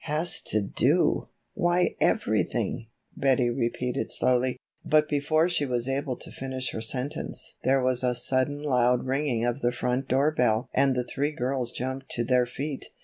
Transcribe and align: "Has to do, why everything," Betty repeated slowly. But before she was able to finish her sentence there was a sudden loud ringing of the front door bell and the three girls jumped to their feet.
"Has 0.05 0.41
to 0.47 0.63
do, 0.63 1.27
why 1.53 1.95
everything," 2.01 2.87
Betty 3.15 3.51
repeated 3.51 4.11
slowly. 4.11 4.57
But 4.83 5.07
before 5.07 5.47
she 5.47 5.63
was 5.67 5.87
able 5.87 6.15
to 6.17 6.31
finish 6.31 6.71
her 6.71 6.81
sentence 6.81 7.53
there 7.63 7.83
was 7.83 8.03
a 8.03 8.15
sudden 8.15 8.63
loud 8.63 9.05
ringing 9.05 9.45
of 9.45 9.61
the 9.61 9.71
front 9.71 10.07
door 10.07 10.31
bell 10.31 10.67
and 10.73 10.95
the 10.95 11.03
three 11.05 11.31
girls 11.31 11.71
jumped 11.71 12.09
to 12.13 12.23
their 12.23 12.47
feet. 12.47 12.87